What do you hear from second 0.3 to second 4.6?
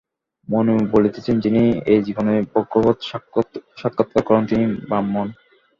মনু বলিতেছেন, যিনি এই জীবনেই ভগবৎ-সাক্ষাৎকার করেন,